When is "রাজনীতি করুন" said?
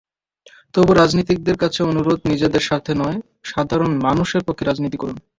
4.67-5.17